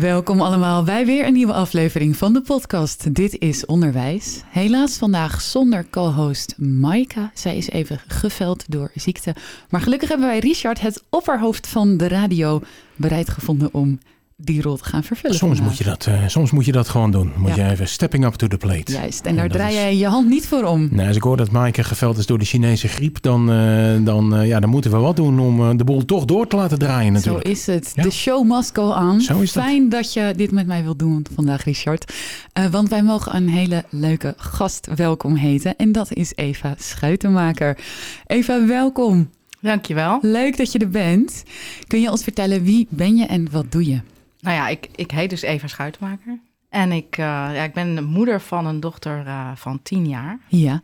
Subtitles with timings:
[0.00, 4.42] Welkom allemaal bij weer een nieuwe aflevering van de podcast Dit is Onderwijs.
[4.46, 7.30] Helaas vandaag zonder co-host Maika.
[7.34, 9.34] Zij is even geveld door ziekte.
[9.70, 12.60] Maar gelukkig hebben wij Richard, het opperhoofd van de radio,
[12.96, 13.98] bereid gevonden om
[14.44, 15.36] die rol te gaan vervullen.
[15.36, 15.68] Soms vandaag.
[15.68, 17.32] moet, je dat, eh, soms moet je dat gewoon doen.
[17.36, 17.64] Moet Ja.
[17.66, 18.92] je even stepping up to the plate.
[18.92, 20.88] Juist, en daar draai is- jij je hand niet voor om.
[20.90, 24.34] Nou, als ik hoor dat Maaike geveld is door de Chinese griep, dan, eh, dan,
[24.36, 27.06] eh, ja, dan moeten we wat doen om de boel toch door te laten draaien
[27.06, 27.48] Zo natuurlijk.
[27.48, 27.92] is het.
[27.94, 28.02] Ja.
[28.02, 29.20] De show must go on.
[29.20, 29.62] Zo is dat.
[29.64, 32.12] Fijn dat je dit met mij wilt doen vandaag, Richard.
[32.52, 35.76] Eh, want wij mogen een hele leuke gast welkom heten.
[35.76, 37.78] En dat is Eva Schuitenmaker.
[38.26, 39.28] Eva, welkom.
[39.60, 40.18] Dankjewel.
[40.22, 41.42] Leuk dat je er bent.
[41.86, 44.00] Kun je ons vertellen wie ben je en wat doe je?
[44.44, 46.38] Nou ja, ik, ik heet dus Eva Schuitenmaker.
[46.68, 50.38] En ik, eh, ja, ik ben de moeder van een dochter eh, van tien jaar.
[50.48, 50.82] Ja.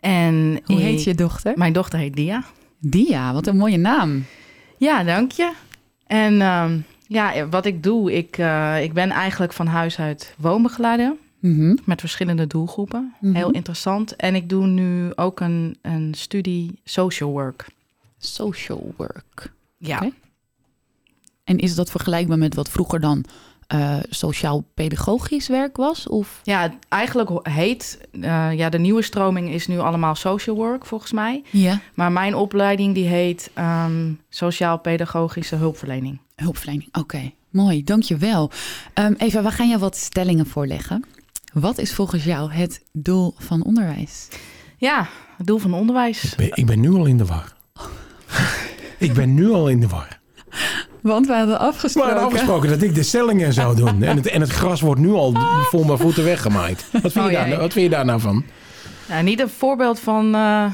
[0.00, 1.52] En Hoe ik- heet je dochter?
[1.56, 2.44] Mijn dochter heet Dia.
[2.78, 4.24] Dia, wat een mooie naam.
[4.78, 5.52] Ja, dank je.
[6.06, 11.14] En ehm, ja, wat ik doe, ik, eh, ik ben eigenlijk van huis uit woonbegeleider.
[11.38, 11.76] Mhm.
[11.84, 13.14] Met verschillende doelgroepen.
[13.20, 13.34] Mhm.
[13.34, 14.16] Heel interessant.
[14.16, 17.66] En ik doe nu ook een, een studie social work.
[18.18, 19.52] Social work.
[19.76, 20.10] Ja.
[21.48, 23.24] En is dat vergelijkbaar met wat vroeger dan
[23.66, 26.08] eh, sociaal-pedagogisch werk was?
[26.08, 26.40] Of?
[26.42, 31.42] Ja, eigenlijk heet, eh, ja, de nieuwe stroming is nu allemaal social work volgens mij.
[31.50, 31.80] Ja.
[31.94, 36.18] Maar mijn opleiding die heet ehm, sociaal-pedagogische hulpverlening.
[36.34, 37.32] Hulpverlening, oké.
[37.50, 38.50] Mooi, dankjewel.
[38.94, 41.04] Um, Eva, we gaan je wat stellingen voorleggen.
[41.52, 44.28] Wat is volgens jou het doel van onderwijs?
[44.76, 46.24] Ja, het doel van onderwijs.
[46.24, 47.56] Ik ben, ik ben nu al in de war.
[48.98, 50.20] ik ben nu al in de war.
[51.02, 52.10] Want we hadden We afgesproken...
[52.10, 54.02] hadden afgesproken dat ik de stellingen zou doen.
[54.02, 55.32] En het, en het gras wordt nu al
[55.70, 56.84] voor mijn voeten weggemaaid.
[57.02, 57.56] Wat vind, Oh, je, daar, jee.
[57.58, 58.44] wat vind je daar nou van?
[59.08, 60.64] Nou, niet een voorbeeld van eh,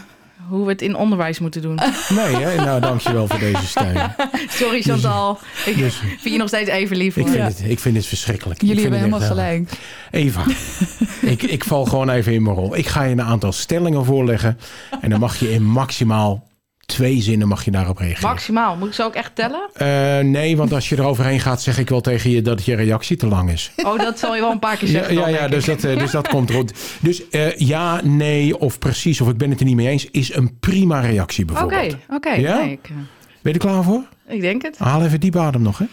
[0.48, 1.78] hoe we het in onderwijs moeten doen.
[2.08, 2.64] Nee, hè?
[2.64, 3.96] nou dankjewel voor deze steun.
[4.48, 7.16] Sorry Chantal, ik Dus vind je nog steeds even lief.
[7.16, 8.60] ik vind, het, ik vind het verschrikkelijk.
[8.62, 9.70] Jullie hebben helemaal gelijk.
[10.10, 10.42] Eva,
[11.32, 12.76] ik, ik val gewoon even in mijn rol.
[12.76, 14.58] Ik ga je een aantal stellingen voorleggen.
[15.00, 16.46] En dan mag je in maximaal
[16.86, 18.28] twee zinnen mag je daarop reageren.
[18.28, 19.68] Maximaal, moet ik ze ook echt tellen?
[19.74, 23.16] Eh, nee, want als je eroverheen gaat, zeg ik wel tegen je dat je reactie
[23.16, 23.72] te lang is.
[23.76, 25.14] Oh, dat zal je wel een paar keer Ja, zeggen.
[25.14, 26.72] ja, dan, ja dus, dat, eh, dus dat komt rond.
[27.00, 30.34] Dus eh, ja, nee of precies of ik ben het er niet mee eens, is
[30.34, 31.96] een prima reactie Oké, bijvoorbeeld.
[32.10, 32.32] oké.
[32.32, 32.58] Ja?
[32.58, 32.94] nee, ik, eh,
[33.42, 34.02] Ben je er klaar voor?
[34.28, 34.78] ik denk het.
[34.78, 35.84] Haal even diep adem nog, hè?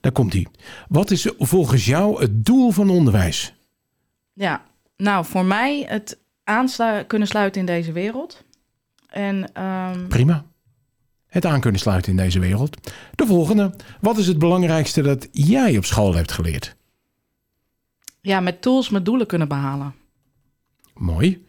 [0.00, 0.46] Daar komt hij.
[0.88, 3.54] Wat is volgens jou het doel van onderwijs?
[4.32, 4.62] Ja,
[4.96, 8.44] nou voor mij het aansluiten kunnen sluiten in deze wereld.
[9.10, 10.44] En ehm, Prima.
[11.26, 12.90] Het aan kunnen sluiten in deze wereld.
[13.14, 13.74] De volgende.
[14.00, 16.76] Wat is het belangrijkste dat jij op school hebt geleerd?
[18.20, 19.94] ja, met tools mijn doelen kunnen behalen.
[20.94, 21.46] Mooi.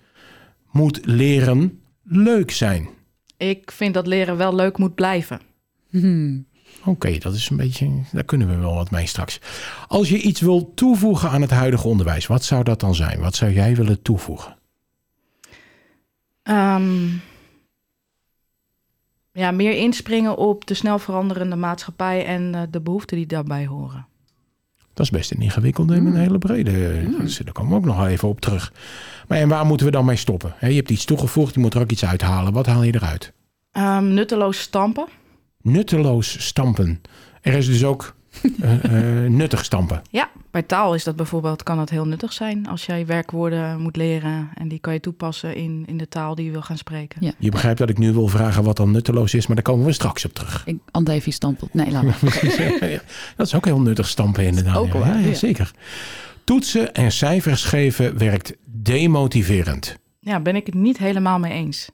[0.72, 2.90] Moet leren leuk zijn?
[3.38, 5.42] Ik vind dat leren wel leuk moet blijven.
[5.90, 6.46] Hmm.
[6.86, 7.90] Oké, dat is een beetje.
[8.12, 9.40] Daar kunnen we wel wat mee straks.
[9.88, 13.20] Als je iets wil toevoegen aan het huidige onderwijs, wat zou dat dan zijn?
[13.20, 14.58] Wat zou jij willen toevoegen?
[16.44, 17.08] Ehm,
[19.34, 24.06] ja, meer inspringen op de snel veranderende maatschappij en eh, de behoeften die daarbij horen.
[24.94, 27.06] Dat is best een ingewikkelde en een hele brede.
[27.20, 28.74] Dus daar komen we ook nog even op terug.
[29.28, 30.54] Maar en waar moeten we dan mee stoppen?
[30.56, 32.54] Hè, je hebt iets toegevoegd, je moet er ook iets uithalen.
[32.54, 33.34] Wat haal je eruit?
[33.72, 35.08] Ehm, nutteloos stampen.
[35.62, 37.02] Nutteloos stampen.
[37.42, 38.16] Er is dus ook
[38.62, 40.02] eh, eh, nuttig stampen.
[40.10, 43.96] Ja, bij taal is dat bijvoorbeeld, kan dat heel nuttig zijn als jij werkwoorden moet
[43.96, 47.26] leren en die kan je toepassen in, in de taal die je wil gaan spreken.
[47.26, 47.32] Ja.
[47.38, 49.92] Je begrijpt dat ik nu wil vragen wat dan nutteloos is, maar daar komen we
[49.92, 50.62] straks op terug.
[50.66, 51.70] Ik Andevi stampel.
[51.72, 52.20] Nee, laat maar.
[52.92, 53.02] Ja,
[53.36, 54.78] dat is ook heel nuttig stampen inderdaad.
[54.78, 55.34] Ook ja.
[55.34, 55.72] zeker.
[56.44, 59.98] Toetsen en cijfers geven werkt demotiverend.
[60.20, 61.90] Ja, ben ik het niet helemaal mee eens.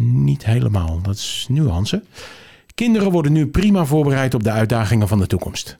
[0.00, 2.02] Niet helemaal, dat is nuance.
[2.78, 5.78] Kinderen worden nu prima voorbereid op de uitdagingen van de toekomst.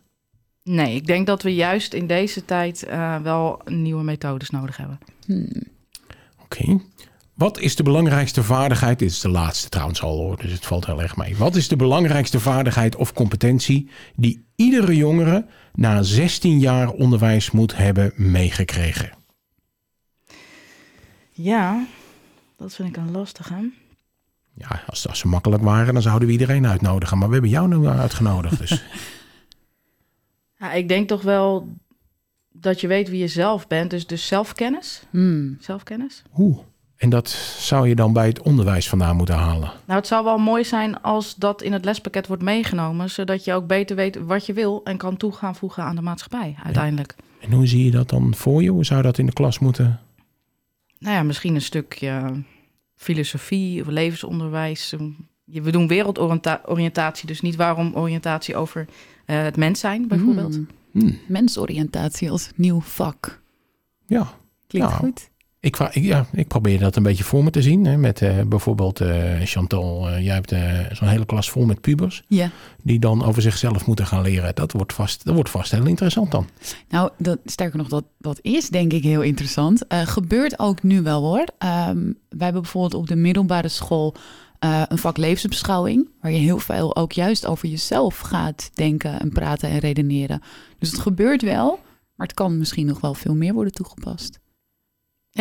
[0.63, 4.99] Nee, ik denk dat we juist in deze tijd eh, wel nieuwe methodes nodig hebben.
[5.27, 5.63] Hmm.
[6.43, 6.81] Oké.
[7.35, 8.99] Wat is de belangrijkste vaardigheid?
[8.99, 11.37] Dit is de laatste trouwens al hoor, dus het valt heel erg mee.
[11.37, 17.77] Wat is de belangrijkste vaardigheid of competentie die iedere jongere na 16 jaar onderwijs moet
[17.77, 19.11] hebben meegekregen?
[21.33, 21.87] Ja,
[22.57, 23.71] dat vind ik een lastige.
[24.59, 27.19] Ja, als, als ze makkelijk waren, dan zouden we iedereen uitnodigen.
[27.19, 28.59] Maar we hebben jou nu uitgenodigd.
[28.59, 28.83] Dus
[30.59, 31.69] Ja, ik denk toch wel
[32.53, 33.91] dat je weet wie je zelf bent.
[33.91, 35.03] Dus, dus zelfkennis.
[35.11, 35.57] Hmm.
[35.61, 36.23] Zelfkennis.
[36.37, 36.59] Oeh,
[36.97, 37.29] En dat
[37.59, 39.73] zou je dan bij het onderwijs vandaan moeten halen.
[39.85, 43.53] Nou, het zou wel mooi zijn als dat in het lespakket wordt meegenomen, zodat je
[43.53, 47.15] ook beter weet wat je wil en kan toe gaan voegen aan de maatschappij uiteindelijk.
[47.41, 48.71] En hoe zie je dat dan voor je?
[48.71, 50.01] Hoe zou dat in de klas moeten?
[50.99, 52.43] Nou ja, misschien een stukje
[52.99, 54.95] filosofie of levensonderwijs.
[55.45, 58.87] Je- We doen wereldoriëntatie, dus niet waarom oriëntatie over
[59.25, 60.55] eh, het mens zijn, bijvoorbeeld.
[60.55, 60.69] Hmm.
[60.93, 63.41] Hmm, Mensoriëntatie als nieuw vak.
[64.07, 64.37] ja.
[64.67, 64.97] Klinkt Ja.
[64.97, 65.31] goed.
[65.61, 67.85] Ik, ja, ik probeer dat een beetje voor me te zien.
[67.85, 70.09] Hè, met eh, bijvoorbeeld eh, Chantal.
[70.09, 70.55] eh, jij hebt
[70.97, 72.23] zo'n hele klas vol met pubers.
[72.29, 72.51] Ja.
[72.83, 74.55] Die dan over zichzelf moeten gaan leren.
[74.55, 76.47] Dat wordt vast, dat wordt vast heel interessant dan.
[76.89, 79.85] Nou, dat, sterker nog, dat, dat is denk ik heel interessant.
[79.89, 81.45] Gebeurt ook nu wel hoor.
[81.59, 84.15] Ehm, wij hebben bijvoorbeeld op de middelbare school
[84.89, 86.09] een vak levensbeschouwing.
[86.21, 90.43] Waar je heel veel ook juist over jezelf gaat denken en praten en redeneren.
[90.79, 91.81] Dus het gebeurt wel,
[92.15, 94.39] maar het kan misschien nog wel veel meer worden toegepast.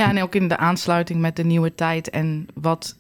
[0.01, 2.97] Ja, en ook in de aansluiting met de nieuwe tijd en wat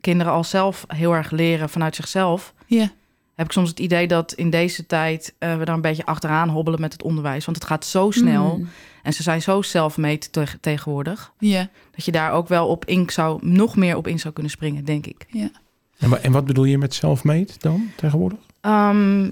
[0.00, 2.54] kinderen al zelf heel erg leren vanuit zichzelf.
[2.66, 2.90] Ja,
[3.34, 6.48] Heb ik soms het idee dat in deze tijd eh, we daar een beetje achteraan
[6.48, 7.44] hobbelen met het onderwijs.
[7.44, 8.68] Want het gaat zo snel Mm.
[9.02, 11.32] en ze zijn zo zelfmeet te- tegenwoordig.
[11.38, 14.52] Ja, Dat je daar ook wel op in zou, nog meer op in zou kunnen
[14.52, 15.26] springen, denk ik.
[15.28, 15.50] ja.
[15.98, 18.38] En, en wat bedoel je met self-made dan tegenwoordig?
[18.60, 19.30] Ehm,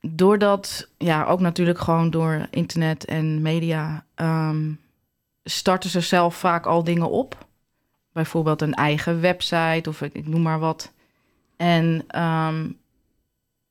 [0.00, 4.70] doordat, ja, ook natuurlijk gewoon door internet en media, ehm,
[5.44, 7.46] starten ze zelf vaak al dingen op.
[8.12, 10.92] Bijvoorbeeld een eigen website of ik, noem maar wat.
[11.56, 12.70] En ehm,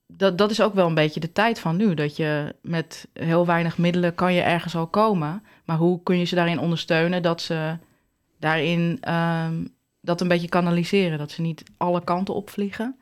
[0.06, 1.94] dat, dat is ook wel een beetje de tijd van nu.
[1.94, 5.42] Dat je met heel weinig middelen kan je ergens al komen.
[5.64, 7.76] Maar hoe kun je ze daarin ondersteunen dat ze
[8.38, 9.64] daarin ehm,
[10.00, 11.18] dat een beetje kanaliseren?
[11.18, 12.98] Dat ze niet alle kanten opvliegen.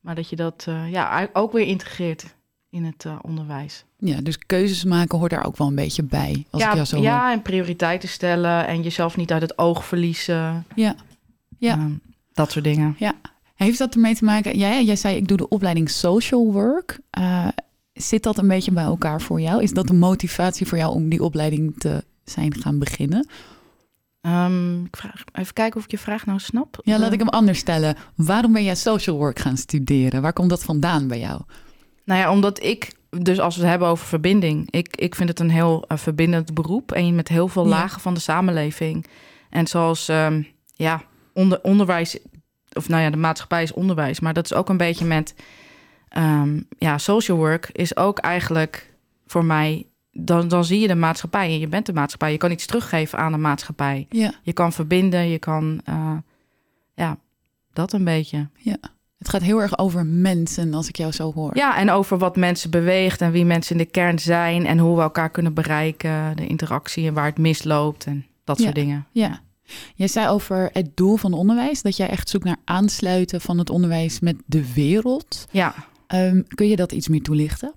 [0.00, 2.34] Maar dat je dat eh, ja, ook weer integreert
[2.72, 3.84] in het eh, onderwijs.
[3.98, 6.46] ja, dus keuzes maken hoort daar ook wel een beetje bij.
[6.50, 7.04] Als ja, ik jou zo hoor.
[7.04, 10.64] ja, en prioriteiten stellen en jezelf niet uit het oog verliezen.
[10.74, 10.94] Ja.
[11.58, 11.72] Ja.
[11.74, 11.92] Ehm,
[12.32, 12.96] dat soort dingen.
[13.54, 14.58] Heeft dat ermee te maken?
[14.58, 16.98] Jij, jij zei ik doe de opleiding social work.
[17.10, 17.48] Eh,
[17.92, 19.62] zit dat een beetje bij elkaar voor jou?
[19.62, 23.26] Is dat de motivatie voor jou om die opleiding te zijn gaan beginnen?
[24.20, 26.80] Ehm, ik vraag, even kijken of ik je vraag nou snap.
[26.84, 27.96] Ja, laat Eh, ik hem anders stellen.
[28.14, 30.22] Waarom ben jij social work gaan studeren?
[30.22, 31.40] Waar komt dat vandaan bij jou?
[32.04, 35.40] Nou ja, omdat ik, dus als we het hebben over verbinding, ik, ik vind het
[35.40, 37.68] een heel eh, verbindend beroep en met heel veel Ja.
[37.70, 39.06] lagen van de samenleving.
[39.50, 40.42] En zoals, ehm,
[40.74, 41.02] ja,
[41.32, 42.18] onder, onderwijs,
[42.72, 45.34] of nou ja, de maatschappij is onderwijs, maar dat is ook een beetje met,
[46.08, 48.90] ehm, ja, social work is ook eigenlijk
[49.26, 52.32] voor mij, dan, dan zie je de maatschappij en je bent de maatschappij.
[52.32, 54.06] Je kan iets teruggeven aan de maatschappij.
[54.10, 56.16] Ja, Je kan verbinden, je kan, eh,
[56.94, 57.16] ja,
[57.72, 58.48] dat een beetje.
[59.22, 61.56] Het gaat heel erg over mensen als ik jou zo hoor.
[61.56, 64.96] Ja, en over wat mensen beweegt en wie mensen in de kern zijn en hoe
[64.96, 68.82] we elkaar kunnen bereiken, de interactie en waar het misloopt en dat soort Ja.
[68.82, 69.06] dingen.
[69.12, 69.40] Ja.
[69.94, 73.70] Jij zei over het doel van onderwijs, dat jij echt zoekt naar aansluiten van het
[73.70, 75.46] onderwijs met de wereld.
[75.50, 75.74] Ja,
[76.06, 77.72] Ehm, kun je dat iets meer toelichten?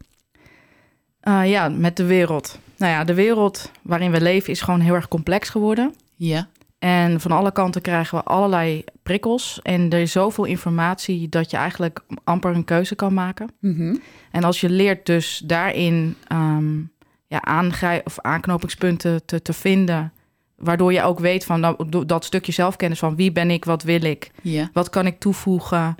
[1.19, 2.59] Eh, ja, met de wereld.
[2.77, 5.93] Nou ja, de wereld waarin we leven is gewoon heel erg complex geworden.
[6.15, 6.47] Ja.
[6.79, 9.59] En van alle kanten krijgen we allerlei prikkels.
[9.61, 13.49] En er is zoveel informatie dat je eigenlijk amper een keuze kan maken.
[13.59, 13.95] Mhm.
[14.31, 16.79] En als je leert dus daarin ehm,
[17.27, 20.13] ja, aangrij- of aanknopingspunten te, te vinden...
[20.55, 24.03] waardoor je ook weet van nou, dat stukje zelfkennis van wie ben ik, wat wil
[24.03, 24.31] ik...
[24.73, 25.95] Wat kan ik toevoegen?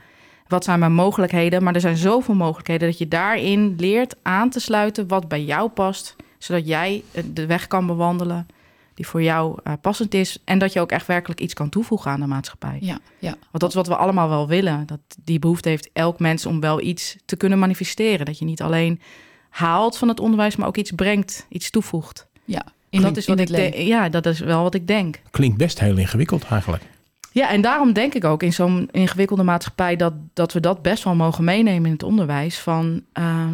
[0.48, 1.64] Wat zijn mijn mogelijkheden?
[1.64, 5.70] Maar er zijn zoveel mogelijkheden dat je daarin leert aan te sluiten wat bij jou
[5.70, 8.48] past, zodat jij eh, de weg kan bewandelen
[8.96, 12.12] die voor jou eh, passend is en dat je ook echt werkelijk iets kan toevoegen
[12.12, 12.78] aan de maatschappij.
[12.82, 13.30] Ja, ja.
[13.30, 14.86] Want dat is wat we allemaal wel willen.
[14.86, 18.26] Dat die behoefte heeft elk mens om wel iets te kunnen manifesteren.
[18.26, 19.02] Dat je niet alleen
[19.50, 22.28] haalt van het onderwijs, maar ook iets brengt, iets toevoegt.
[22.46, 22.66] ja.
[22.90, 23.74] In, dat is wat ik denk.
[23.74, 25.22] Ja, dat is wel wat ik denk.
[25.32, 26.84] Klinkt best heel ingewikkeld eigenlijk.
[27.32, 31.04] Ja, en daarom denk ik ook in zo'n ingewikkelde maatschappij dat, dat we dat best
[31.04, 32.60] wel mogen meenemen in het onderwijs.
[32.60, 33.48] Van eh,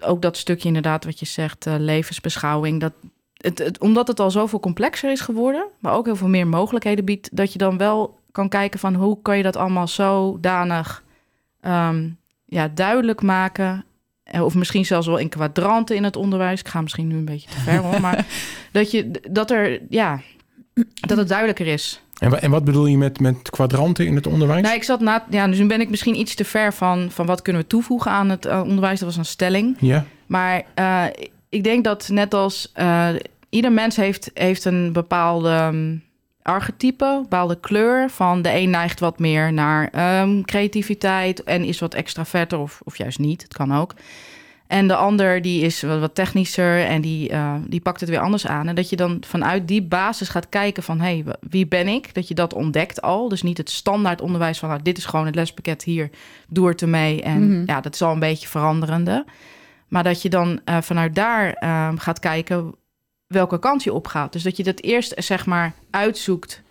[0.00, 2.80] ook dat stukje inderdaad wat je zegt, eh, levensbeschouwing.
[2.80, 2.92] Dat
[3.40, 7.04] het, het, omdat het al zoveel complexer is geworden, maar ook heel veel meer mogelijkheden
[7.04, 11.02] biedt, dat je dan wel kan kijken van hoe kan je dat allemaal zodanig
[11.60, 12.08] ehm,
[12.46, 13.84] ja, duidelijk maken.
[14.22, 16.60] Eh, Of misschien zelfs wel in kwadranten in het onderwijs.
[16.60, 18.00] Ik ga misschien nu een beetje te ver hoor.
[18.00, 18.26] Maar
[18.72, 20.20] dat, je, dat er, ja,
[21.06, 22.02] dat het duidelijker is.
[22.18, 24.62] En, en wat bedoel je met, met kwadranten in het onderwijs?
[24.62, 25.26] Nou, ik zat na.
[25.30, 28.10] Ja, dus nu ben ik misschien iets te ver van, van wat kunnen we toevoegen
[28.10, 28.98] aan het eh, onderwijs.
[28.98, 29.76] Dat was een stelling.
[29.78, 31.04] Ja, Maar eh,
[31.50, 33.08] ik denk dat net als eh,
[33.48, 35.96] ieder mens heeft, heeft een bepaalde ehm,
[36.42, 38.10] archetype, een bepaalde kleur.
[38.10, 42.98] Van de een neigt wat meer naar ehm, creativiteit en is wat extraverter of, of
[42.98, 43.42] juist niet.
[43.42, 43.94] Het kan ook.
[44.66, 48.20] En de ander die is wat, wat technischer en die, eh, die pakt het weer
[48.20, 48.68] anders aan.
[48.68, 51.00] En dat je dan vanuit die basis gaat kijken van...
[51.00, 52.14] hé, hey, wie ben ik?
[52.14, 53.28] Dat je dat ontdekt al.
[53.28, 54.68] Dus niet het standaard onderwijs van...
[54.68, 56.10] Nou, dit is gewoon het lespakket hier,
[56.48, 57.22] doe er te mee.
[57.22, 57.62] En Mhm.
[57.66, 59.24] ja, dat is al een beetje veranderende.
[59.90, 62.74] Maar dat je dan eh, vanuit daar eh, gaat kijken
[63.26, 64.32] welke kant je op gaat.
[64.32, 66.62] Dus dat je dat eerst zeg maar uitzoekt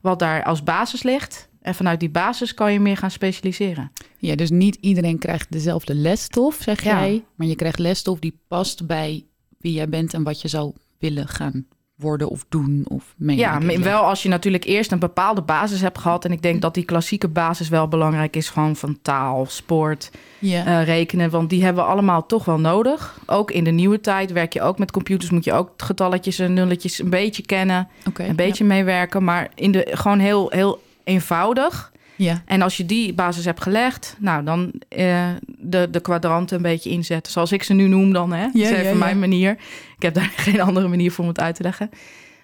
[0.00, 1.48] wat daar als basis ligt.
[1.62, 3.92] En vanuit die basis kan je meer gaan specialiseren.
[4.18, 7.00] Ja, dus niet iedereen krijgt dezelfde lesstof, zeg Ja.
[7.00, 7.24] jij.
[7.34, 9.24] Maar je krijgt lesstof die past bij
[9.58, 11.66] wie jij bent en wat je zou willen gaan
[12.00, 13.36] worden of doen of mee.
[13.36, 16.24] Ja, wel als je natuurlijk eerst een bepaalde basis hebt gehad.
[16.24, 18.48] En ik denk dat die klassieke basis wel belangrijk is.
[18.48, 20.66] Gewoon van taal, sport, Ja.
[20.66, 21.30] eh, rekenen.
[21.30, 23.20] Want die hebben we allemaal toch wel nodig.
[23.26, 25.30] Ook in de nieuwe tijd werk je ook met computers.
[25.30, 27.88] Moet je ook getalletjes en nulletjes een beetje kennen.
[28.28, 29.24] Een beetje meewerken.
[29.24, 31.92] Maar in de, gewoon heel, heel eenvoudig.
[32.24, 32.42] Ja.
[32.46, 36.90] En als je die basis hebt gelegd, nou dan eh, de, de kwadranten een beetje
[36.90, 37.32] inzetten.
[37.32, 38.44] Zoals ik ze nu noem dan, hè?
[38.44, 38.96] Dat is Ja, even ja, ja.
[38.96, 39.50] mijn manier.
[39.96, 41.90] Ik heb daar geen andere manier voor om het uit te leggen.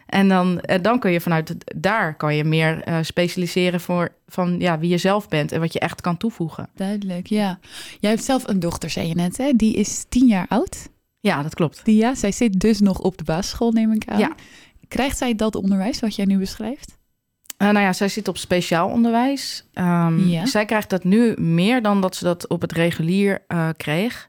[0.06, 4.58] En dan, eh, dan kun je vanuit daar kan je meer eh, specialiseren voor van
[4.58, 6.68] ja, wie je zelf bent en wat je echt kan toevoegen.
[6.74, 7.58] Duidelijk, ja.
[8.00, 9.52] Jij hebt zelf een dochter, zei je net, hè?
[9.52, 10.88] Die is tien jaar oud.
[11.20, 11.84] Ja, dat klopt.
[11.84, 14.18] Dia, zij zit dus nog op de basisschool, neem ik aan.
[14.18, 14.34] Ja.
[14.88, 16.95] Krijgt zij dat onderwijs wat jij nu beschrijft?
[17.56, 19.64] Eh, nou ja, zij zit op speciaal onderwijs.
[19.72, 20.46] Ehm, Ja.
[20.46, 24.28] Zij krijgt dat nu meer dan dat ze dat op het regulier eh, kreeg.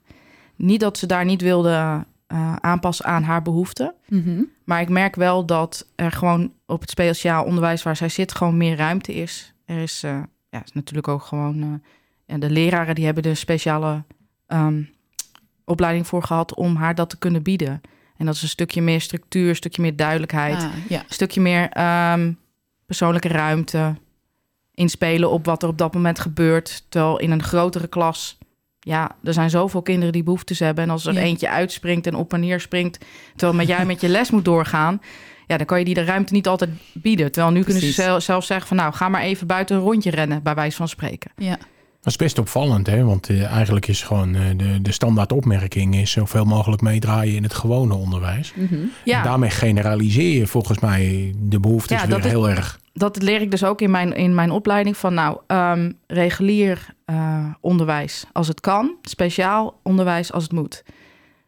[0.56, 3.94] Niet dat ze daar niet wilde eh, aanpassen aan haar behoeften.
[4.08, 4.44] Mhm.
[4.66, 8.58] Maar ik merk wel dat er gewoon op het speciaal onderwijs waar zij zit, gewoon
[8.58, 9.54] meer ruimte is.
[9.66, 10.02] Er is,
[10.50, 11.82] ja, is natuurlijk ook gewoon.
[12.26, 14.04] ja, de leraren die hebben er speciale
[14.48, 14.82] ehm,
[15.66, 17.82] opleiding voor gehad om haar dat te kunnen bieden.
[18.18, 21.00] En dat is een stukje meer structuur, een stukje meer duidelijkheid, Ah, ja.
[21.00, 22.32] een stukje meer ehm,
[22.88, 23.96] persoonlijke ruimte.
[24.74, 26.86] Inspelen op wat er op dat moment gebeurt.
[26.90, 28.38] Terwijl in een grotere klas,
[28.80, 30.84] ja, er zijn zoveel kinderen die behoeftes hebben.
[30.84, 31.20] En als er Ja.
[31.22, 35.02] eentje uitspringt en op en neer springt, terwijl met jij met je les moet doorgaan,
[35.48, 37.32] ja, dan kan je die de ruimte niet altijd bieden.
[37.32, 38.06] Terwijl nu kunnen ze Precies.
[38.06, 40.88] zel- zelf zeggen van, nou, ga maar even buiten een rondje rennen, bij wijze van
[40.88, 41.32] spreken.
[41.36, 41.58] ja.
[42.08, 43.04] Dat is best opvallend, hè?
[43.04, 47.44] want eh, eigenlijk is gewoon eh, de, de standaard opmerking is zoveel mogelijk meedraaien in
[47.44, 48.54] het gewone onderwijs.
[48.56, 48.76] Mhm.
[49.04, 52.80] Ja, En daarmee generaliseer je volgens mij de behoeftes Ja, weer is- heel erg.
[52.94, 57.46] dat leer ik dus ook in mijn, in mijn opleiding van, nou, ehm, regulier eh,
[57.62, 60.84] onderwijs als het kan, speciaal onderwijs als het moet.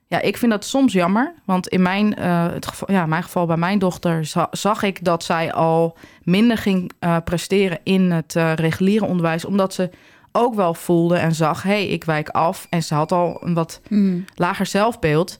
[0.07, 3.57] Ja, ik vind dat soms jammer, want in mijn, het geval, ja, mijn geval bij
[3.57, 6.91] mijn dochter za- zag ik dat zij al minder ging
[7.23, 9.89] presteren in het reguliere onderwijs, omdat ze
[10.31, 12.67] ook wel voelde en zag, hé, hey, ik wijk af.
[12.69, 14.19] En ze had al een wat Mhm.
[14.35, 15.37] lager zelfbeeld.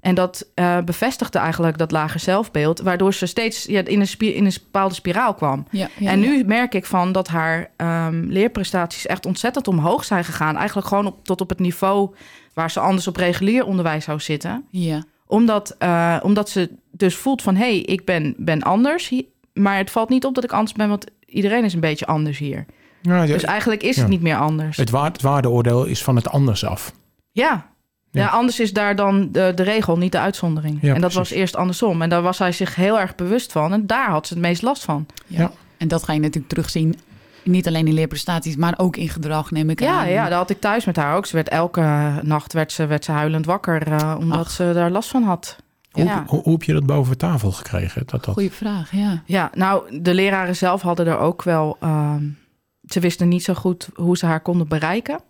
[0.00, 4.44] En dat eh, bevestigde eigenlijk dat lager zelfbeeld, waardoor ze steeds ja, in, een in
[4.44, 5.66] een bepaalde spiraal kwam.
[5.70, 10.24] Ja, ja, en nu merk ik van dat haar ehm, leerprestaties echt ontzettend omhoog zijn
[10.24, 10.56] gegaan.
[10.56, 12.14] Eigenlijk gewoon op, tot op het niveau
[12.54, 14.64] waar ze anders op regulier onderwijs zou zitten.
[14.70, 19.12] Ja, Omdat, eh, omdat ze dus voelt van, hé, hey, ik ben, ben anders.
[19.54, 22.38] Maar het valt niet op dat ik anders ben, want iedereen is een beetje anders
[22.38, 22.66] hier.
[23.02, 24.76] Ja, Dus eigenlijk is het niet meer anders.
[24.76, 26.92] het, waard, het waardeoordeel is van het anders af.
[27.32, 27.68] Ja.
[28.12, 28.20] Ja.
[28.22, 30.78] Ja, anders is daar dan de, de regel, niet de uitzondering.
[30.82, 31.16] Ja, en dat precies.
[31.18, 32.02] was eerst andersom.
[32.02, 33.72] En daar was hij zich heel erg bewust van.
[33.72, 35.06] En daar had ze het meest last van.
[35.26, 35.50] ja.
[35.78, 36.98] En dat ga je natuurlijk terugzien,
[37.44, 40.08] niet alleen in leerprestaties, maar ook in gedrag, neem ik Ja, aan.
[40.10, 41.26] ja, dat had ik thuis met haar ook.
[41.26, 44.50] Ze werd elke nacht werd ze, werd ze huilend wakker, eh, omdat Ach.
[44.50, 45.56] ze daar last van had.
[45.90, 46.24] Hoe, Ja.
[46.26, 48.02] hoe, hoe heb je dat boven tafel gekregen?
[48.06, 48.34] Dat, dat...
[48.34, 49.22] Goeie vraag, ja.
[49.26, 51.76] Ja, nou, de leraren zelf hadden er ook wel...
[51.80, 52.22] ehm,
[52.92, 55.20] ze wisten niet zo goed hoe ze haar konden bereiken.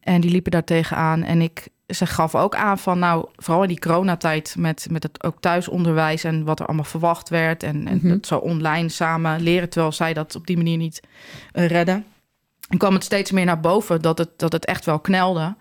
[0.00, 1.22] En die liepen daar tegenaan.
[1.22, 4.54] En ik, ze gaf ook aan van, nou, vooral in die coronatijd...
[4.58, 7.62] met, met het ook thuisonderwijs en wat er allemaal verwacht werd...
[7.62, 8.08] en, en Mhm.
[8.08, 9.68] dat zo online samen leren...
[9.68, 11.00] terwijl zij dat op die manier niet
[11.52, 12.04] eh, redden.
[12.68, 15.56] En kwam het steeds meer naar boven dat het, dat het echt wel knelde.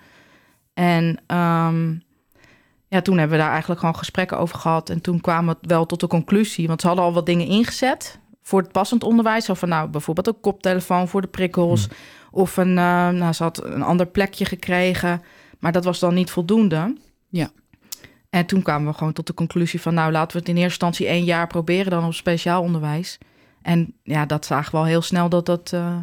[0.73, 1.93] En ehm,
[2.87, 4.89] ja, toen hebben we daar eigenlijk gewoon gesprekken over gehad.
[4.89, 8.19] En toen kwamen we wel tot de conclusie, want ze hadden al wat dingen ingezet
[8.49, 9.45] voor het passend onderwijs.
[9.45, 11.87] Zo van nou, bijvoorbeeld een koptelefoon voor de prikkels.
[12.31, 15.21] Of een, eh, nou, ze had een ander plekje gekregen.
[15.59, 16.95] Maar dat was dan niet voldoende.
[17.29, 17.49] Ja.
[18.29, 20.69] En toen kwamen we gewoon tot de conclusie van nou, laten we het in eerste
[20.69, 23.17] instantie één jaar proberen dan op speciaal onderwijs.
[23.61, 25.95] En ja, dat zagen we al heel snel dat dat eh,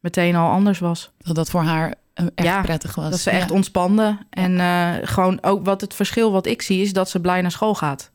[0.00, 1.10] meteen al anders was.
[1.18, 3.10] Dat dat voor haar eh, echt Ja, prettig was.
[3.10, 3.36] Dat ze ja.
[3.36, 4.18] echt ontspande.
[4.30, 4.60] En
[5.06, 8.09] gewoon ook wat het verschil wat ik zie is dat ze blij naar school gaat.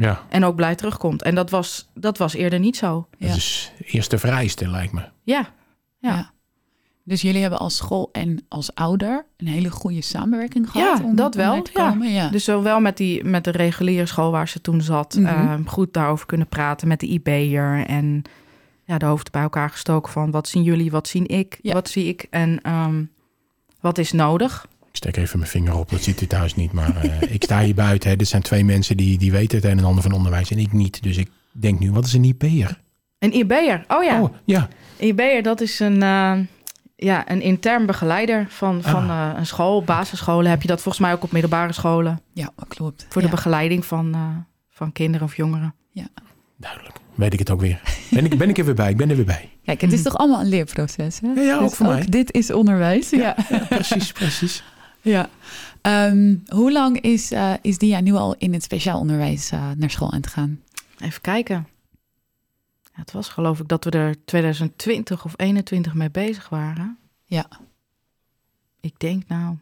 [0.00, 1.22] Ja, En ook blij terugkomt.
[1.22, 3.06] En dat was, dat was eerder niet zo.
[3.18, 3.26] Ja.
[3.26, 5.00] dat is de eerste vereiste, lijkt me.
[5.22, 5.48] Ja,
[5.98, 6.14] ja.
[6.14, 6.30] Ja.
[7.04, 10.98] Dus jullie hebben als school en als ouder een hele goede samenwerking gehad?
[10.98, 12.12] Ja, om- dat om wel, komen?
[12.12, 12.28] ja.
[12.28, 15.26] Dus zowel met, die, met de reguliere school waar ze toen zat, Mhm.
[15.26, 17.86] eh, goed daarover kunnen praten met de IB'er.
[17.86, 18.22] En
[18.84, 21.72] ja, de hoofd bij elkaar gestoken van wat zien jullie, wat zie ik, Ja.
[21.72, 23.04] wat zie ik en ehm,
[23.80, 24.66] wat is nodig.
[24.90, 26.72] Ik steek even mijn vinger op, dat ziet u thuis niet.
[26.72, 28.10] Maar eh, ik sta hier buiten.
[28.10, 28.16] Hè.
[28.16, 30.72] Dit zijn twee mensen die, die weten het een en ander van onderwijs en ik
[30.72, 31.02] niet.
[31.02, 32.80] Dus ik denk nu, wat is een IP'er?
[33.18, 34.22] Een IB'er, oh ja.
[34.22, 34.68] Oh, ja.
[34.98, 36.38] IB'er, dat is een, eh,
[36.96, 39.30] ja, een intern begeleider van, van Ah.
[39.30, 39.82] eh, een school.
[39.84, 42.20] Basisscholen heb je dat volgens mij ook op middelbare scholen.
[42.32, 43.06] Ja, klopt.
[43.08, 43.28] Voor ja.
[43.28, 44.20] de begeleiding van, eh,
[44.68, 45.74] van kinderen of jongeren.
[46.56, 46.96] Duidelijk.
[47.14, 47.80] Weet ik het ook weer.
[48.10, 48.90] Ben ik, ben ik er weer bij?
[48.90, 49.48] Ik ben er weer bij.
[49.64, 51.28] Kijk, het is toch allemaal een leerproces, hè?
[51.32, 52.04] Ja, ja, ook Dus voor mij.
[52.08, 53.36] Dit is onderwijs, ja.
[53.68, 54.62] Precies, precies.
[55.02, 55.28] Ja.
[55.80, 59.90] Ehm, hoe lang is, eh, is Dia nu al in het speciaal onderwijs eh, naar
[59.90, 60.60] school aan het gaan?
[60.98, 61.68] Even kijken.
[62.82, 66.98] Ja, het was geloof ik dat we er 2020 of 21 mee bezig waren.
[67.24, 67.46] Ja.
[68.80, 69.56] Ik denk nou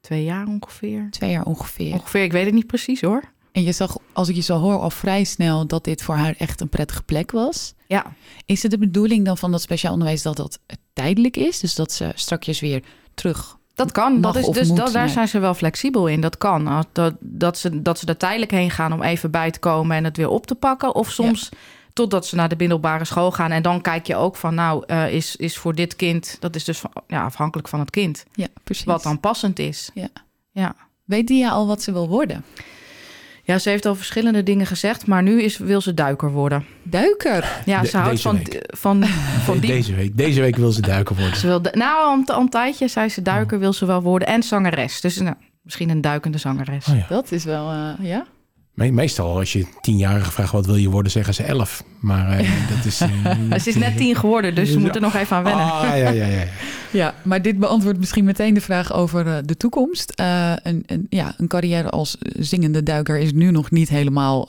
[0.00, 1.08] twee jaar ongeveer.
[1.10, 1.92] Twee jaar ongeveer.
[1.92, 3.22] Ongeveer, ik weet het niet precies hoor.
[3.52, 6.34] En je zag, als ik je zo hoor, al vrij snel dat dit voor haar
[6.38, 7.74] echt een prettige plek was.
[7.86, 8.12] Ja,
[8.46, 10.58] Is het de bedoeling dan van dat speciaal onderwijs dat dat
[10.92, 11.60] tijdelijk is?
[11.60, 12.82] Dus dat ze strakjes weer
[13.14, 13.58] terug...
[13.74, 14.20] dat kan.
[14.20, 16.20] Dat is, dus moet, dat, daar zijn ze wel flexibel in.
[16.20, 16.84] Dat kan.
[16.92, 20.04] Dat, dat, ze, dat ze er tijdelijk heen gaan om even bij te komen en
[20.04, 20.94] het weer op te pakken.
[20.94, 21.48] Of soms
[21.92, 23.50] totdat ze naar de middelbare school gaan.
[23.50, 26.36] En dan kijk je ook van, nou, eh, is, is voor dit kind...
[26.40, 28.24] dat is dus van- ja, afhankelijk van het kind.
[28.32, 28.84] Ja, precies.
[28.84, 29.90] Wat dan passend is.
[29.94, 30.08] Ja.
[30.50, 30.74] Ja.
[31.04, 32.44] Weet Dia al wat ze wil worden?
[33.50, 36.64] Ja, ze heeft al verschillende dingen gezegd, maar nu is, wil ze duiker worden.
[36.82, 37.62] Duiker.
[37.64, 38.64] Ja, De- ze houdt deze van, week.
[38.76, 39.04] van,
[39.46, 39.70] van die.
[39.70, 41.36] Deze week, deze week wil ze duiken worden.
[41.36, 45.00] Ze wil, nou, al een, tijdje zei ze duiker wil ze wel worden en zangeres.
[45.00, 46.86] Dus nou, misschien een duikende zangeres.
[46.88, 47.06] Oh ja.
[47.08, 48.26] Dat is wel, eh, ja.
[48.80, 51.84] Me- meestal als je tienjarigen vraagt wat wil je worden, zeggen ze elf.
[51.98, 53.00] Maar eh, dat is...
[53.48, 55.64] Maar Ze is net tien geworden, dus ze moet er nog even aan wennen.
[55.64, 56.26] Ah, ja, ja, ja.
[56.26, 56.44] ja.
[56.92, 60.12] Ja, maar dit beantwoordt misschien meteen de vraag over eh, de toekomst.
[60.16, 64.48] Een, een, ja, een carrière als zingende duiker is nu nog niet helemaal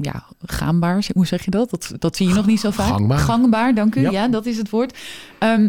[0.00, 1.04] ja, gaanbaar.
[1.14, 1.70] Hoe zeg je dat?
[1.70, 1.92] dat?
[1.98, 2.88] Dat zie je nog niet zo vaak.
[2.88, 3.18] Gangbaar.
[3.18, 4.00] Gangbaar, dank u.
[4.00, 4.10] Ja.
[4.10, 4.98] Ja, dat is het woord.
[5.38, 5.68] Ehm,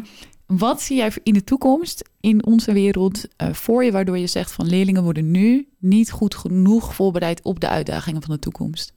[0.58, 4.52] wat zie jij in de toekomst in onze wereld eh, voor je, waardoor je zegt
[4.52, 8.94] van leerlingen worden nu niet goed genoeg voorbereid op de uitdagingen van de toekomst?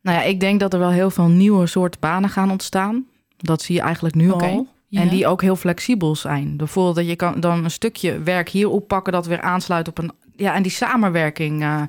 [0.00, 3.06] Nou ja, ik denk dat er wel heel veel nieuwe soorten banen gaan ontstaan.
[3.36, 4.66] Dat zie je eigenlijk nu al.
[4.88, 5.00] ja.
[5.00, 6.56] En die ook heel flexibel zijn.
[6.56, 9.12] Bijvoorbeeld dat je kan dan een stukje werk hier oppakken...
[9.12, 10.12] dat weer aansluit op een...
[10.36, 11.82] Ja, en die samenwerking eh,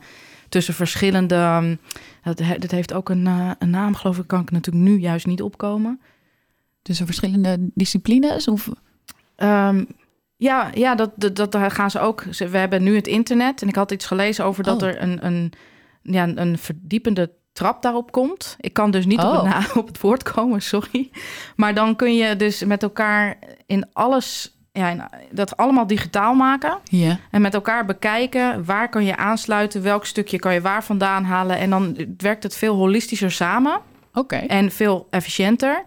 [0.50, 1.36] tussen verschillende...
[1.36, 1.76] ehm,
[2.24, 4.28] dat, dat heeft ook een, eh, een naam, geloof ik.
[4.28, 6.00] Kan ik natuurlijk nu juist niet opkomen.
[6.86, 8.48] Dus er verschillende disciplines?
[8.48, 8.70] Of,
[9.36, 9.84] Ehm,
[10.38, 12.24] ja, ja dat, dat, gaan ze ook.
[12.24, 13.62] We hebben nu het internet.
[13.62, 14.88] En ik had iets gelezen over dat Oh.
[14.88, 15.52] er een, een,
[16.02, 18.56] ja, een verdiepende trap daarop komt.
[18.60, 19.44] Ik kan dus niet op, Oh.
[19.44, 21.10] het na- op het woord komen, sorry.
[21.56, 26.78] Maar dan kun je dus met elkaar in alles, ja, in- dat allemaal digitaal maken.
[26.84, 27.20] ja.
[27.32, 31.58] En met elkaar bekijken waar kan je aansluiten, welk stukje kan je waar vandaan halen.
[31.58, 33.80] En dan werkt het veel holistischer samen
[34.14, 34.36] Oké.
[34.36, 35.84] en veel efficiënter.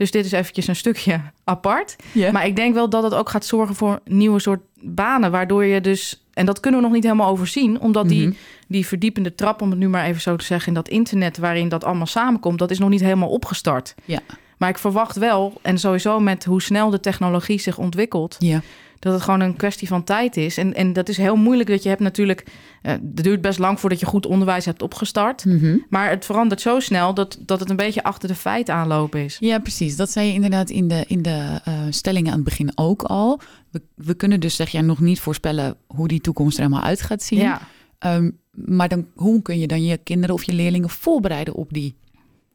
[0.00, 1.96] Dus dit is eventjes een stukje apart.
[2.32, 5.30] Maar ik denk wel dat het ook gaat zorgen voor nieuwe soort banen.
[5.30, 8.36] Waardoor je dus, en dat kunnen we nog niet helemaal overzien, omdat die, Mhm.
[8.68, 11.68] die verdiepende trap, om het nu maar even zo te zeggen, in dat internet waarin
[11.68, 13.94] dat allemaal samenkomt, dat is nog niet helemaal opgestart.
[14.04, 14.18] Ja.
[14.58, 18.60] Maar ik verwacht wel, en sowieso met hoe snel de technologie zich ontwikkelt, Ja.
[19.00, 20.56] Dat het gewoon een kwestie van tijd is.
[20.56, 22.44] En, en dat is heel moeilijk dat je hebt natuurlijk,
[22.82, 25.44] eh, het duurt best lang voordat je goed onderwijs hebt opgestart.
[25.44, 25.76] Mhm.
[25.88, 29.36] Maar het verandert zo snel dat, dat het een beetje achter de feiten aanlopen is.
[29.40, 29.96] Ja, precies.
[29.96, 33.40] Dat zei je inderdaad in de, in de eh, stellingen aan het begin ook al.
[33.70, 37.00] We, we kunnen dus, zeg jij, nog niet voorspellen hoe die toekomst er helemaal uit
[37.00, 37.38] gaat zien.
[37.38, 37.60] Ja.
[37.98, 41.94] Ehm, maar dan, hoe kun je dan je kinderen of je leerlingen voorbereiden op die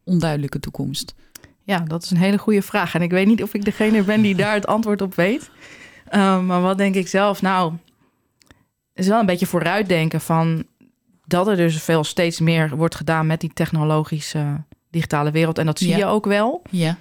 [0.03, 1.15] onduidelijke toekomst?
[1.63, 2.95] Ja, dat is een hele goede vraag.
[2.95, 5.49] En ik weet niet of ik degene ben die daar het antwoord op weet.
[6.15, 7.41] Um, maar wat denk ik zelf?
[7.41, 7.73] Nou,
[8.93, 10.63] is wel een beetje vooruitdenken van
[11.25, 15.57] dat er dus veel steeds meer wordt gedaan met die technologische digitale wereld.
[15.57, 15.97] En dat zie Ja.
[15.97, 16.61] je ook wel.
[16.69, 16.97] Ja,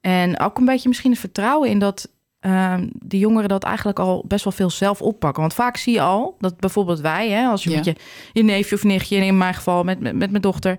[0.00, 2.08] En ook een beetje misschien het vertrouwen in dat
[2.40, 5.40] um, die jongeren dat eigenlijk al best wel veel zelf oppakken.
[5.40, 7.76] Want vaak zie je al dat bijvoorbeeld wij, hè, als je Ja.
[7.76, 7.94] met je,
[8.32, 10.76] je neefje of nichtje, in mijn geval met, met, met mijn dochter,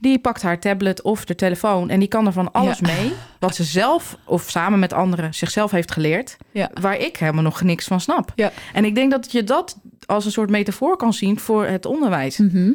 [0.00, 2.92] die pakt haar tablet of de telefoon en die kan er van alles Ja.
[2.94, 3.12] mee.
[3.38, 6.70] Wat ze zelf of samen met anderen zichzelf heeft geleerd, ja.
[6.80, 8.32] waar ik helemaal nog niks van snap.
[8.34, 8.52] Ja.
[8.72, 12.36] En ik denk dat je dat als een soort metafoor kan zien voor het onderwijs.
[12.38, 12.70] Mhm.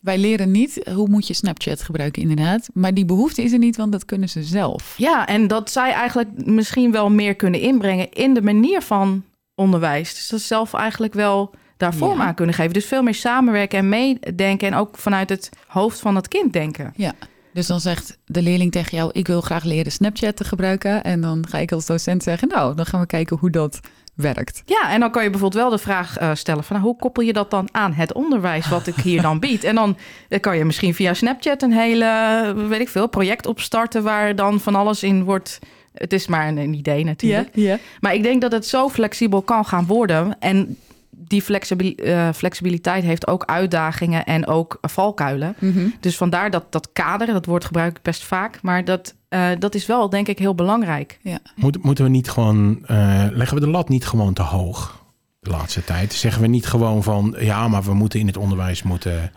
[0.00, 2.68] Wij leren niet hoe moet je Snapchat gebruiken, inderdaad.
[2.72, 4.94] Maar die behoefte is er niet, want dat kunnen ze zelf.
[4.96, 10.14] Ja, en dat zij eigenlijk misschien wel meer kunnen inbrengen in de manier van onderwijs.
[10.14, 12.24] Dus dat ze zelf eigenlijk wel daar vorm Ja.
[12.24, 12.72] aan kunnen geven.
[12.72, 16.92] Dus veel meer samenwerken en meedenken en ook vanuit het hoofd van het kind denken.
[16.96, 17.12] Ja.
[17.52, 21.02] Dus dan zegt de leerling tegen jou: Ik wil graag leren Snapchat te gebruiken.
[21.04, 23.80] En dan ga ik als docent zeggen: Nou, dan gaan we kijken hoe dat
[24.14, 24.62] werkt.
[24.66, 26.76] Ja, en dan kan je bijvoorbeeld wel de vraag eh, stellen van...
[26.76, 29.64] Nou, hoe koppel je dat dan aan het onderwijs wat ik hier dan bied?
[29.64, 29.96] En dan
[30.40, 34.02] kan je misschien via Snapchat een hele, weet ik veel, project opstarten...
[34.02, 35.58] waar dan van alles in wordt
[35.94, 37.48] Het is maar een, een idee natuurlijk.
[37.52, 37.78] ja.
[38.00, 40.36] Maar ik denk dat het zo flexibel kan gaan worden.
[40.40, 40.76] En
[41.18, 45.54] die flexibil- eh, flexibiliteit heeft ook uitdagingen en ook valkuilen.
[45.58, 45.88] Mhm.
[46.00, 48.62] Dus vandaar dat, dat kader, dat woord gebruik ik best vaak.
[48.62, 51.18] Maar dat, eh, dat is wel, denk ik, heel belangrijk.
[51.54, 55.06] Moet, moeten we niet gewoon, eh, leggen we de lat niet gewoon te hoog
[55.40, 56.12] de laatste tijd?
[56.12, 59.32] Zeggen we niet gewoon van, ja, maar we moeten in het onderwijs moeten...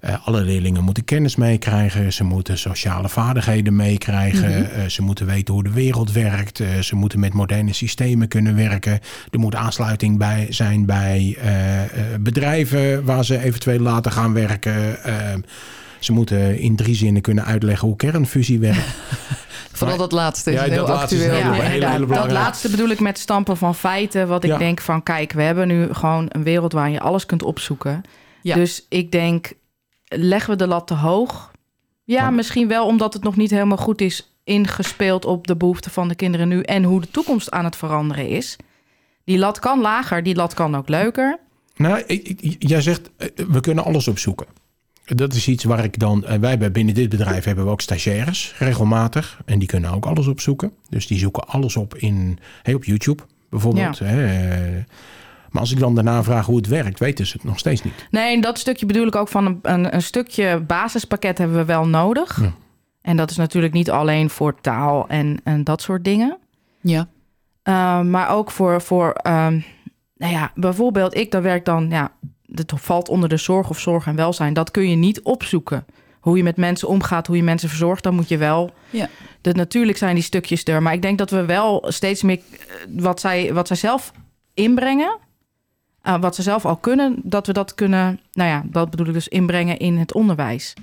[0.00, 2.12] eh, alle leerlingen moeten kennis meekrijgen.
[2.12, 4.70] Ze moeten sociale vaardigheden meekrijgen.
[4.72, 6.60] eh, ze moeten weten hoe de wereld werkt.
[6.60, 9.00] eh, ze moeten met moderne systemen kunnen werken.
[9.30, 11.88] Er moet aansluiting bij zijn bij eh, eh,
[12.20, 14.96] bedrijven waar ze eventueel later gaan werken.
[15.98, 18.86] Ze moeten in drie zinnen kunnen uitleggen hoe kernfusie werkt.
[19.72, 21.20] Vooral dat laatste is Ja, heel dat is actueel.
[21.30, 22.22] heel- Ja, hele inderdaad.
[22.22, 24.28] dat laatste bedoel ik met stampen van feiten.
[24.28, 24.58] Wat ik Ja.
[24.58, 28.02] denk van, kijk, we hebben nu gewoon een wereld waar je alles kunt opzoeken.
[28.42, 28.54] Ja.
[28.54, 29.52] Dus ik denk,
[30.16, 31.50] leggen we de lat te hoog?
[32.04, 35.90] Ja, Maar- misschien wel omdat het nog niet helemaal goed is ingespeeld op de behoeften
[35.90, 38.56] van de kinderen nu en hoe de toekomst aan het veranderen is.
[39.24, 41.38] Die lat kan lager, die lat kan ook leuker.
[41.76, 42.02] Nou,
[42.58, 44.46] jij zegt, eh, we kunnen alles opzoeken.
[45.04, 46.24] Dat is iets waar ik dan...
[46.24, 49.40] eh, Wij hebben binnen dit bedrijf hebben we ook stagiaires regelmatig.
[49.44, 50.72] En die kunnen ook alles opzoeken.
[50.88, 53.98] Dus die zoeken alles op in, hey, op YouTube bijvoorbeeld.
[53.98, 54.84] Hè, eh.
[55.50, 58.06] Maar als ik dan daarna vraag hoe het werkt, weten ze het nog steeds niet.
[58.10, 61.64] Nee, en dat stukje bedoel ik ook van een, een, een stukje basispakket hebben we
[61.64, 62.40] wel nodig.
[62.40, 62.52] Ja.
[63.02, 66.38] En dat is natuurlijk niet alleen voor taal en, en dat soort dingen.
[66.80, 67.08] Ja.
[67.64, 69.64] Uh, maar ook voor, voor um,
[70.16, 72.12] nou ja, bijvoorbeeld ik, dat werk dan, ja,
[72.46, 74.52] dat valt onder de zorg of zorg en welzijn.
[74.52, 75.84] Dat kun je niet opzoeken.
[76.20, 78.70] Hoe je met mensen omgaat, hoe je mensen verzorgt, dan moet je wel.
[78.90, 79.08] Ja.
[79.40, 83.02] Dat, natuurlijk zijn die stukjes er, maar ik denk dat we wel steeds meer uh,
[83.02, 84.12] wat zij, wat zij zelf
[84.54, 85.18] inbrengen,
[86.04, 89.12] uh, wat ze zelf al kunnen, dat we dat kunnen, nou ja, dat bedoel ik
[89.12, 90.74] dus inbrengen in het onderwijs.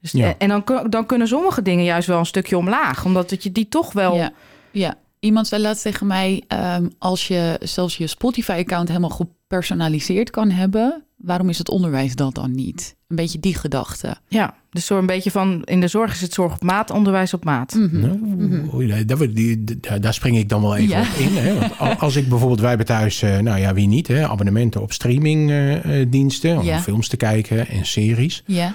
[0.00, 0.34] Dus, Ja.
[0.38, 3.68] En dan, dan kunnen sommige dingen juist wel een stukje omlaag, omdat het je die
[3.68, 4.16] toch wel.
[4.16, 4.32] Ja.
[4.70, 4.94] ja.
[5.18, 6.42] Iemand zei laatst tegen mij,
[6.76, 12.34] um, als je zelfs je Spotify-account helemaal gepersonaliseerd kan hebben, waarom is het onderwijs dat
[12.34, 12.96] dan niet?
[13.08, 14.16] Een beetje die gedachte.
[14.28, 17.34] Ja, dus zo een beetje van in de zorg is het zorg op maat, onderwijs
[17.34, 17.74] op maat.
[17.74, 18.00] Mhm.
[18.00, 21.00] Nou, oei, daar, die- daar- daar spring ik dan wel even Ja.
[21.00, 21.36] op in.
[21.36, 21.58] Hè?
[21.58, 24.82] Want al- als ik bijvoorbeeld, wij hebben thuis, eh, nou ja, wie niet, hè, abonnementen
[24.82, 26.80] op streamingdiensten om Ja.
[26.80, 28.42] films te kijken en series.
[28.46, 28.74] Ja.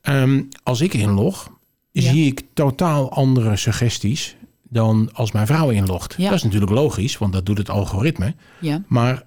[0.00, 1.50] Ehm, als ik inlog,
[1.92, 2.10] Ja.
[2.10, 4.36] zie ik totaal andere suggesties
[4.70, 6.14] dan als mijn vrouw inlogt.
[6.18, 6.24] Ja.
[6.28, 8.34] Dat is natuurlijk logisch, want dat doet het algoritme.
[8.60, 8.82] Ja.
[8.86, 9.22] Maar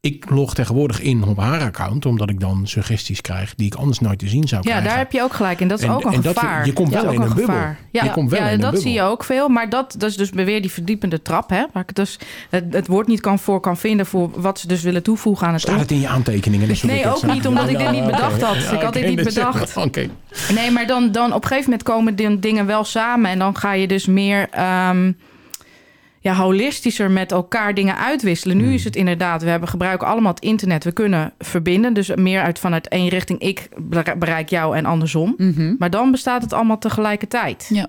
[0.00, 3.98] ik log tegenwoordig in op haar account, omdat ik dan suggesties krijg die ik anders
[3.98, 4.88] nooit te zien zou Ja, krijgen.
[4.88, 5.68] daar heb je ook gelijk in.
[5.68, 6.66] Dat is En- ook een en dat- gevaar.
[6.66, 7.44] je komt wel in een bubbel.
[7.44, 7.78] gevaar.
[7.90, 8.88] Ja, Je komt wel ja, in een dat bubbel.
[8.88, 9.48] zie je ook veel.
[9.48, 11.50] Maar dat, dat is dus weer die verdiepende trap.
[11.50, 12.18] Hè, waar ik dus,
[12.50, 15.52] het, het woord niet kan voor kan vinden voor wat ze dus willen toevoegen aan
[15.52, 16.68] het Staat het in je aantekeningen?
[16.82, 18.56] Nee, ook niet, omdat ik dit niet bedacht had.
[18.56, 19.76] Ik had dit niet bedacht.
[19.76, 20.06] Oké.
[20.54, 23.30] Nee, maar dan, dan op een gegeven moment komen die dingen wel samen.
[23.30, 25.12] En dan ga je dus meer ehm,
[26.20, 28.56] ja, holistischer met elkaar dingen uitwisselen.
[28.56, 28.72] Nu Hmm.
[28.72, 30.84] is het inderdaad, we hebben, gebruiken allemaal het internet.
[30.84, 31.92] We kunnen verbinden.
[31.94, 33.40] Dus meer uit vanuit één richting.
[33.40, 33.68] Ik
[34.18, 35.34] bereik jou en andersom.
[35.36, 35.74] Mhm.
[35.78, 37.66] Maar dan bestaat het allemaal tegelijkertijd.
[37.72, 37.86] Ja.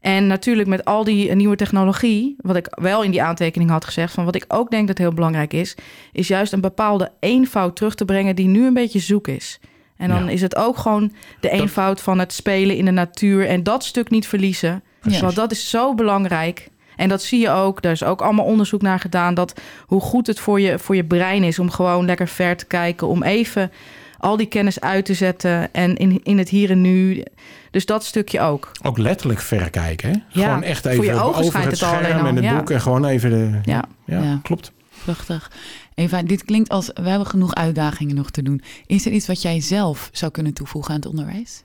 [0.00, 4.14] En natuurlijk met al die nieuwe technologie, wat ik wel in die aantekening had gezegd,
[4.14, 5.74] van wat ik ook denk dat heel belangrijk is,
[6.12, 9.60] is juist een bepaalde eenvoud terug te brengen die nu een beetje zoek is.
[9.96, 10.30] En dan Ja.
[10.30, 14.10] is het ook gewoon de eenvoud van het spelen in de natuur en dat stuk
[14.10, 14.82] niet verliezen.
[15.20, 16.68] Want dat is zo belangrijk.
[17.00, 17.82] En dat zie je ook.
[17.82, 19.34] Daar is ook allemaal onderzoek naar gedaan.
[19.34, 22.66] Dat hoe goed het voor je, voor je brein is om gewoon lekker ver te
[22.66, 23.06] kijken.
[23.06, 23.70] Om even
[24.18, 25.74] al die kennis uit te zetten.
[25.74, 27.24] En in, in het hier en nu.
[27.70, 28.70] Dus dat stukje ook.
[28.82, 30.10] Ook letterlijk verkijken.
[30.10, 30.40] Hè?
[30.40, 32.56] Ja, gewoon echt voor even je ogen over schijnt het scherm al, en het ja.
[32.56, 33.58] boek en gewoon even de...
[33.62, 33.84] Ja.
[34.06, 34.38] ja, Ja.
[34.42, 34.72] klopt.
[35.04, 35.50] Prachtig.
[35.94, 38.62] Eva, dit klinkt als we hebben genoeg uitdagingen nog te doen.
[38.86, 41.64] Is er iets wat jij zelf zou kunnen toevoegen aan het onderwijs?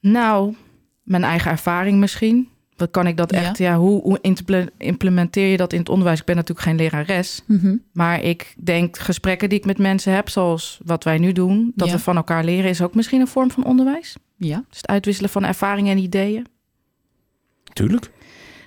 [0.00, 0.54] Nou,
[1.02, 2.48] mijn eigen ervaring misschien.
[2.76, 3.40] Wat kan ik dat Ja.
[3.42, 3.58] echt?
[3.58, 6.18] Ja, hoe, hoe imple- implementeer je dat in het onderwijs?
[6.20, 7.42] Ik ben natuurlijk geen lerares.
[7.46, 7.76] Mhm.
[7.92, 11.88] Maar ik denk gesprekken die ik met mensen heb, zoals wat wij nu doen, dat
[11.88, 11.94] Ja.
[11.94, 14.16] we van elkaar leren, is ook misschien een vorm van onderwijs.
[14.36, 14.64] Ja.
[14.68, 16.46] Dus het uitwisselen van ervaringen en ideeën.
[17.72, 18.10] Tuurlijk.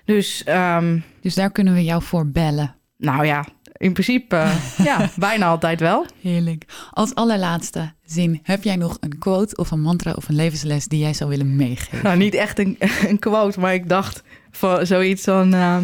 [0.05, 2.75] Dus, ehm, Dus daar kunnen we jou voor bellen.
[2.97, 3.45] nou ja,
[3.77, 6.05] in principe, eh, ja, bijna altijd wel.
[6.21, 6.65] Heerlijk.
[6.91, 10.99] Als allerlaatste zin, heb jij nog een quote of een mantra of een levensles die
[10.99, 12.03] jij zou willen meegeven?
[12.03, 12.77] Nou, niet echt een,
[13.09, 15.83] een quote, maar ik dacht van zoiets van: ehm,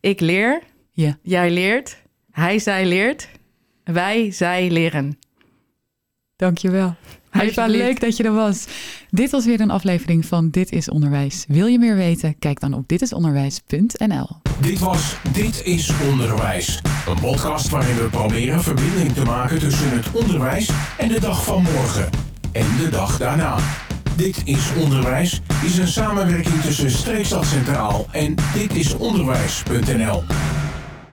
[0.00, 0.62] ik leer,
[1.22, 3.28] jij leert, hij, zij leert,
[3.84, 5.18] wij, zij leren.
[6.36, 6.94] Dankjewel.
[7.32, 7.68] Alsjeblieft.
[7.68, 8.64] leuk dat je er was.
[9.10, 11.44] Dit was weer een aflevering van Dit is Onderwijs.
[11.48, 12.38] Wil je meer weten?
[12.38, 14.28] Kijk dan op ditisonderwijs.nl.
[14.60, 16.80] Dit was Dit is Onderwijs.
[17.08, 21.62] Een podcast waarin we proberen verbinding te maken tussen het onderwijs en de dag van
[21.62, 22.08] morgen.
[22.52, 23.56] En de dag daarna.
[24.16, 30.22] Dit is Onderwijs is een samenwerking tussen Streekstad Centraal en ditisonderwijs.nl.